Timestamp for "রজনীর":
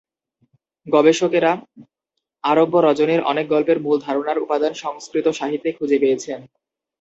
2.79-3.21